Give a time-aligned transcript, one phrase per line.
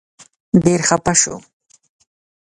[0.63, 1.35] ډېر خپه شو.